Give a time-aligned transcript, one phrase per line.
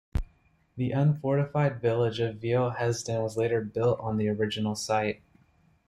[0.77, 5.21] The unfortified village of Vieil-Hesdin was later built on the original site.